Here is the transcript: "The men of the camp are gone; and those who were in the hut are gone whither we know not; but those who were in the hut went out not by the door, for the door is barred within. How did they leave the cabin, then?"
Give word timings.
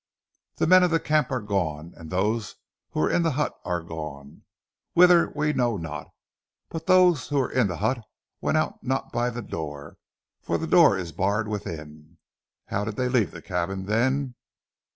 "The 0.55 0.65
men 0.65 0.81
of 0.81 0.89
the 0.89 0.99
camp 0.99 1.29
are 1.29 1.39
gone; 1.43 1.93
and 1.95 2.09
those 2.09 2.55
who 2.89 3.01
were 3.01 3.09
in 3.11 3.21
the 3.21 3.33
hut 3.37 3.53
are 3.63 3.83
gone 3.83 4.41
whither 4.93 5.31
we 5.35 5.53
know 5.53 5.77
not; 5.77 6.09
but 6.69 6.87
those 6.87 7.27
who 7.27 7.37
were 7.37 7.51
in 7.51 7.67
the 7.67 7.77
hut 7.77 8.03
went 8.41 8.57
out 8.57 8.81
not 8.83 9.11
by 9.11 9.29
the 9.29 9.43
door, 9.43 9.97
for 10.41 10.57
the 10.57 10.65
door 10.65 10.97
is 10.97 11.11
barred 11.11 11.47
within. 11.47 12.17
How 12.65 12.83
did 12.83 12.95
they 12.95 13.09
leave 13.09 13.29
the 13.29 13.43
cabin, 13.43 13.85
then?" 13.85 14.33